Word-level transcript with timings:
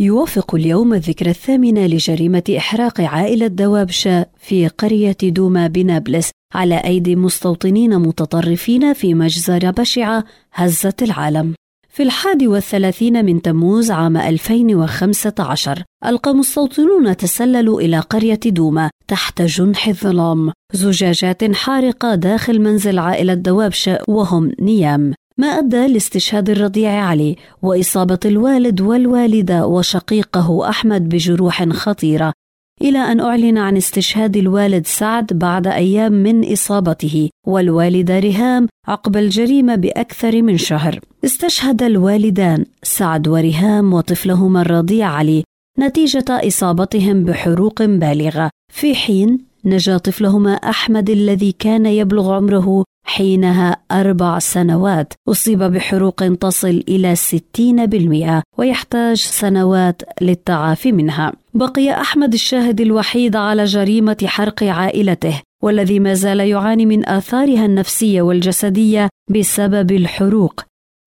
يوافق 0.00 0.54
اليوم 0.54 0.94
الذكرى 0.94 1.30
الثامنة 1.30 1.86
لجريمة 1.86 2.42
إحراق 2.58 3.00
عائلة 3.00 3.46
دوابشة 3.46 4.26
في 4.38 4.68
قرية 4.68 5.16
دوما 5.22 5.66
بنابلس 5.66 6.30
على 6.54 6.74
أيدي 6.74 7.16
مستوطنين 7.16 7.98
متطرفين 7.98 8.92
في 8.92 9.14
مجزرة 9.14 9.70
بشعة 9.70 10.24
هزت 10.52 11.02
العالم. 11.02 11.54
في 11.88 12.02
الحادي 12.02 12.46
والثلاثين 12.46 13.24
من 13.24 13.42
تموز 13.42 13.90
عام 13.90 14.16
2015 14.16 15.82
ألقى 16.06 16.34
مستوطنون 16.34 17.16
تسللوا 17.16 17.80
إلى 17.80 18.00
قرية 18.00 18.40
دوما 18.46 18.90
تحت 19.08 19.42
جنح 19.42 19.88
الظلام 19.88 20.52
زجاجات 20.72 21.52
حارقة 21.52 22.14
داخل 22.14 22.60
منزل 22.60 22.98
عائلة 22.98 23.34
دوابشة 23.34 23.98
وهم 24.08 24.52
نيام. 24.60 25.12
ما 25.38 25.46
أدى 25.46 25.86
لاستشهاد 25.86 26.50
الرضيع 26.50 26.90
علي 26.90 27.36
وإصابة 27.62 28.18
الوالد 28.24 28.80
والوالدة 28.80 29.66
وشقيقه 29.66 30.68
أحمد 30.68 31.08
بجروح 31.08 31.68
خطيرة 31.68 32.32
إلى 32.82 32.98
أن 32.98 33.20
أعلن 33.20 33.58
عن 33.58 33.76
استشهاد 33.76 34.36
الوالد 34.36 34.86
سعد 34.86 35.26
بعد 35.32 35.66
أيام 35.66 36.12
من 36.12 36.52
إصابته 36.52 37.30
والوالدة 37.46 38.18
ريهام 38.18 38.68
عقب 38.88 39.16
الجريمة 39.16 39.74
بأكثر 39.74 40.42
من 40.42 40.56
شهر. 40.56 41.00
استشهد 41.24 41.82
الوالدان 41.82 42.64
سعد 42.82 43.28
وريهام 43.28 43.92
وطفلهما 43.92 44.60
الرضيع 44.60 45.06
علي 45.06 45.44
نتيجة 45.78 46.24
إصابتهم 46.30 47.24
بحروق 47.24 47.82
بالغة، 47.82 48.50
في 48.72 48.94
حين 48.94 49.38
نجا 49.64 49.98
طفلهما 49.98 50.54
أحمد 50.54 51.10
الذي 51.10 51.52
كان 51.52 51.86
يبلغ 51.86 52.32
عمره 52.32 52.84
حينها 53.06 53.76
أربع 53.92 54.38
سنوات 54.38 55.12
أصيب 55.28 55.62
بحروق 55.62 56.34
تصل 56.40 56.82
إلى 56.88 57.16
60% 57.16 58.42
ويحتاج 58.58 59.16
سنوات 59.16 60.02
للتعافي 60.20 60.92
منها. 60.92 61.32
بقي 61.54 61.90
أحمد 61.90 62.32
الشاهد 62.32 62.80
الوحيد 62.80 63.36
على 63.36 63.64
جريمة 63.64 64.16
حرق 64.24 64.62
عائلته 64.62 65.42
والذي 65.62 65.98
ما 65.98 66.14
زال 66.14 66.40
يعاني 66.40 66.86
من 66.86 67.08
آثارها 67.08 67.66
النفسية 67.66 68.22
والجسدية 68.22 69.08
بسبب 69.30 69.92
الحروق. 69.92 70.60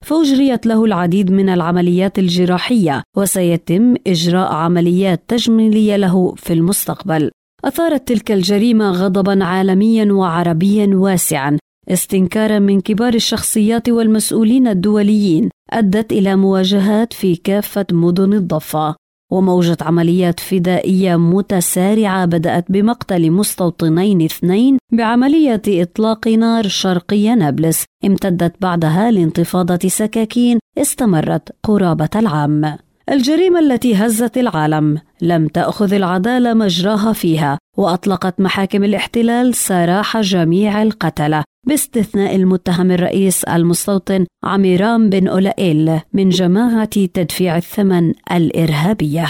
فأجريت 0.05 0.65
له 0.65 0.85
العديد 0.85 1.31
من 1.31 1.49
العمليات 1.49 2.19
الجراحية 2.19 3.03
وسيتم 3.17 3.95
إجراء 4.07 4.53
عمليات 4.53 5.23
تجميلية 5.27 5.95
له 5.95 6.35
في 6.37 6.53
المستقبل. 6.53 7.31
أثارت 7.65 8.07
تلك 8.07 8.31
الجريمة 8.31 8.91
غضبا 8.91 9.45
عالميا 9.45 10.13
وعربيا 10.13 10.89
واسعا 10.93 11.57
استنكارا 11.91 12.59
من 12.59 12.81
كبار 12.81 13.13
الشخصيات 13.13 13.89
والمسؤولين 13.89 14.67
الدوليين 14.67 15.49
أدت 15.71 16.11
إلى 16.11 16.35
مواجهات 16.35 17.13
في 17.13 17.35
كافة 17.35 17.85
مدن 17.91 18.33
الضفة 18.33 18.95
وموجة 19.31 19.77
عمليات 19.81 20.39
فدائية 20.39 21.15
متسارعة 21.15 22.25
بدأت 22.25 22.71
بمقتل 22.71 23.31
مستوطنين 23.31 24.21
اثنين 24.21 24.77
بعملية 24.91 25.61
إطلاق 25.67 26.27
نار 26.27 26.67
شرقي 26.67 27.35
نابلس 27.35 27.85
امتدت 28.05 28.53
بعدها 28.61 29.11
لانتفاضة 29.11 29.87
سكاكين 29.87 30.59
استمرت 30.77 31.49
قرابة 31.63 32.09
العام. 32.15 32.77
الجريمة 33.11 33.59
التي 33.59 33.95
هزت 33.95 34.37
العالم 34.37 34.97
لم 35.21 35.47
تأخذ 35.47 35.93
العدالة 35.93 36.53
مجراها 36.53 37.13
فيها 37.13 37.57
وأطلقت 37.77 38.41
محاكم 38.41 38.83
الاحتلال 38.83 39.55
سراح 39.55 40.21
جميع 40.21 40.81
القتلة. 40.81 41.43
باستثناء 41.67 42.35
المتهم 42.35 42.91
الرئيس 42.91 43.43
المستوطن 43.43 44.25
عميران 44.43 45.09
بن 45.09 45.27
أولائيل 45.27 45.99
من 46.13 46.29
جماعة 46.29 47.05
تدفيع 47.05 47.57
الثمن 47.57 48.13
الإرهابية 48.31 49.27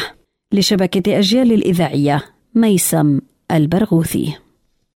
لشبكة 0.53 1.19
أجيال 1.19 1.51
الإذاعية 1.51 2.25
ميسم 2.55 3.19
البرغوثي. 3.51 4.48